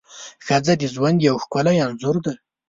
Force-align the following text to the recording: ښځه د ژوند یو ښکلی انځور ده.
ښځه 0.45 0.73
د 0.81 0.83
ژوند 0.93 1.17
یو 1.27 1.35
ښکلی 1.43 1.77
انځور 1.85 2.15
ده. 2.25 2.33